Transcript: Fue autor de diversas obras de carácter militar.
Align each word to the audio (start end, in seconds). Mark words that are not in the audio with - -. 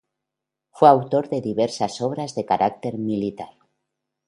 Fue 0.71 0.89
autor 0.89 1.29
de 1.29 1.41
diversas 1.41 2.01
obras 2.01 2.33
de 2.33 2.43
carácter 2.43 2.97
militar. 2.97 3.53